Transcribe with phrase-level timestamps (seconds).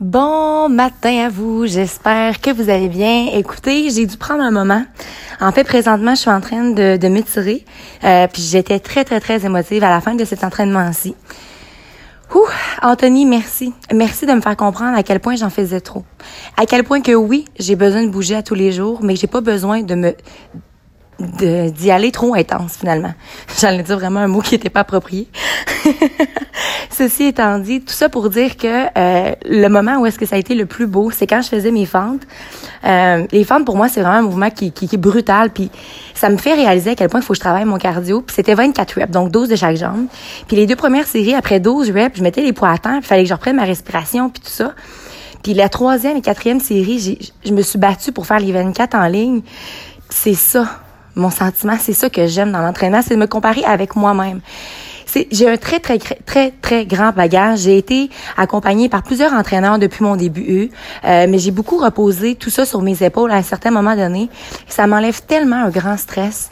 [0.00, 3.30] Bon matin à vous, j'espère que vous allez bien.
[3.32, 4.84] Écoutez, j'ai dû prendre un moment.
[5.40, 7.64] En fait, présentement, je suis en train de, de m'étirer,
[8.04, 11.16] euh, puis j'étais très, très, très émotive à la fin de cet entraînement-ci.
[12.32, 12.46] Ouh,
[12.80, 13.72] Anthony, merci.
[13.92, 16.04] Merci de me faire comprendre à quel point j'en faisais trop.
[16.56, 19.26] À quel point que oui, j'ai besoin de bouger à tous les jours, mais j'ai
[19.26, 20.14] pas besoin de me
[21.18, 23.12] d'y aller trop intense finalement.
[23.60, 25.28] J'allais dire vraiment un mot qui n'était pas approprié.
[26.90, 30.36] Ceci étant dit, tout ça pour dire que euh, le moment où est-ce que ça
[30.36, 32.22] a été le plus beau, c'est quand je faisais mes fentes.
[32.84, 35.70] Euh, les fentes pour moi c'est vraiment un mouvement qui, est brutal, puis
[36.14, 38.20] ça me fait réaliser à quel point il faut que je travaille mon cardio.
[38.20, 40.06] Puis c'était 24 reps, donc 12 de chaque jambe.
[40.46, 43.06] Puis les deux premières séries après 12 reps, je mettais les poids à terre, puis
[43.06, 44.74] fallait que je reprenne ma respiration puis tout ça.
[45.42, 49.06] Puis la troisième et quatrième série, je me suis battue pour faire les 24 en
[49.06, 49.42] ligne.
[50.10, 50.66] C'est ça
[51.18, 54.40] mon sentiment, c'est ça que j'aime dans l'entraînement, c'est de me comparer avec moi-même.
[55.30, 57.60] J'ai un très, très, très, très grand bagage.
[57.60, 60.70] J'ai été accompagnée par plusieurs entraîneurs depuis mon début,
[61.04, 64.28] euh, mais j'ai beaucoup reposé tout ça sur mes épaules à un certain moment donné.
[64.66, 66.50] Ça m'enlève tellement un grand stress.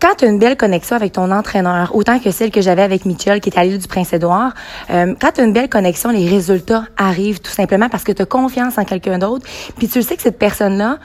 [0.00, 3.04] Quand tu as une belle connexion avec ton entraîneur, autant que celle que j'avais avec
[3.04, 4.52] Mitchell, qui est à l'île du Prince-Édouard,
[4.90, 8.22] euh, quand tu as une belle connexion, les résultats arrivent tout simplement parce que tu
[8.22, 10.98] as confiance en quelqu'un d'autre, puis tu sais que cette personne-là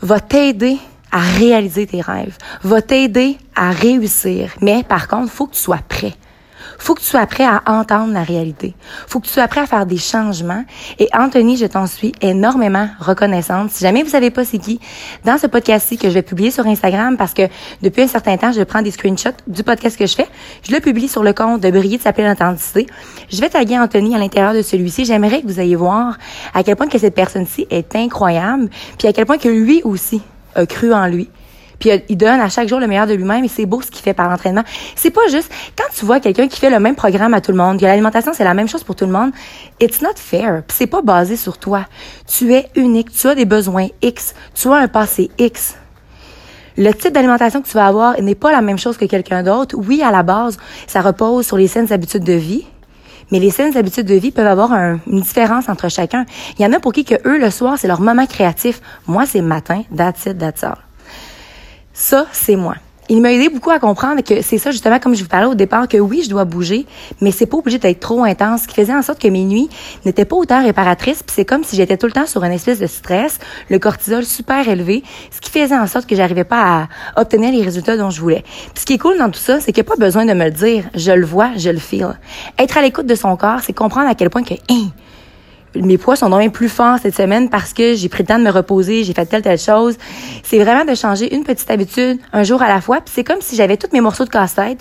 [0.00, 0.78] va t'aider
[1.14, 4.52] à réaliser tes rêves, va t'aider à réussir.
[4.60, 6.12] Mais par contre, faut que tu sois prêt.
[6.76, 8.74] Faut que tu sois prêt à entendre la réalité.
[9.06, 10.64] Faut que tu sois prêt à faire des changements.
[10.98, 13.70] Et Anthony, je t'en suis énormément reconnaissante.
[13.70, 14.80] Si jamais vous savez pas c'est qui,
[15.24, 17.42] dans ce podcast-ci que je vais publier sur Instagram, parce que
[17.80, 20.26] depuis un certain temps, je prends des screenshots du podcast que je fais,
[20.68, 22.86] je le publie sur le compte de Briller de s'appeler l'authenticité.
[23.30, 25.04] Je vais taguer Anthony à l'intérieur de celui-ci.
[25.04, 26.18] J'aimerais que vous ayez voir
[26.54, 30.20] à quel point que cette personne-ci est incroyable, puis à quel point que lui aussi
[30.54, 31.28] a cru en lui.
[31.78, 34.02] Puis il donne à chaque jour le meilleur de lui-même et c'est beau ce qu'il
[34.02, 34.64] fait par l'entraînement.
[34.94, 37.58] C'est pas juste quand tu vois quelqu'un qui fait le même programme à tout le
[37.58, 39.32] monde, que l'alimentation c'est la même chose pour tout le monde,
[39.80, 40.62] it's not fair.
[40.68, 41.86] C'est pas basé sur toi.
[42.26, 45.76] Tu es unique, tu as des besoins X, tu as un passé X.
[46.76, 49.76] Le type d'alimentation que tu vas avoir n'est pas la même chose que quelqu'un d'autre.
[49.78, 50.56] Oui, à la base,
[50.88, 52.66] ça repose sur les saines habitudes de vie,
[53.30, 56.26] mais les saines habitudes de vie peuvent avoir une différence entre chacun.
[56.58, 58.80] Il y en a pour qui que eux, le soir, c'est leur moment créatif.
[59.06, 60.78] Moi, c'est matin, that's it, that's all.
[61.92, 62.74] Ça, c'est moi
[63.08, 65.54] il m'a aidé beaucoup à comprendre que c'est ça justement comme je vous parlais au
[65.54, 66.86] départ que oui je dois bouger
[67.20, 69.68] mais c'est pas obligé d'être trop intense ce qui faisait en sorte que mes nuits
[70.04, 72.78] n'étaient pas autant réparatrices puis c'est comme si j'étais tout le temps sur une espèce
[72.78, 73.38] de stress
[73.68, 77.62] le cortisol super élevé ce qui faisait en sorte que j'arrivais pas à obtenir les
[77.62, 78.42] résultats dont je voulais.
[78.42, 80.32] Puis ce qui est cool dans tout ça c'est qu'il n'y a pas besoin de
[80.32, 80.84] me le dire.
[80.94, 82.18] Je le vois je le feel
[82.58, 84.88] être à l'écoute de son corps c'est comprendre à quel point que hein,
[85.74, 88.44] mes poids sont même plus forts cette semaine parce que j'ai pris le temps de
[88.44, 89.96] me reposer, j'ai fait telle telle chose.
[90.42, 93.00] C'est vraiment de changer une petite habitude un jour à la fois.
[93.00, 94.80] Puis c'est comme si j'avais tous mes morceaux de casse-tête.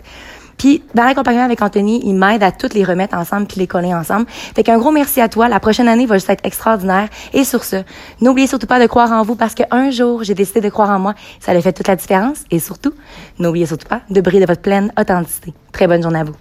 [0.58, 3.94] Puis dans l'accompagnement avec Anthony, il m'aide à toutes les remettre ensemble puis les coller
[3.94, 4.28] ensemble.
[4.30, 5.48] Fait qu'un gros merci à toi.
[5.48, 7.10] La prochaine année va juste être extraordinaire.
[7.34, 7.78] Et sur ce,
[8.22, 11.00] n'oubliez surtout pas de croire en vous parce qu'un jour, j'ai décidé de croire en
[11.00, 11.16] moi.
[11.40, 12.44] Ça a fait toute la différence.
[12.52, 12.94] Et surtout,
[13.40, 15.54] n'oubliez surtout pas de briller de votre pleine authenticité.
[15.72, 16.36] Très bonne journée à vous.